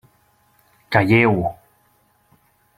Calleu! 0.89 1.37